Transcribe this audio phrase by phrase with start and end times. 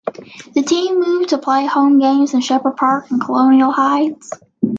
[0.55, 4.31] The team moved to play home games at Shepherd Park in Colonial Heights.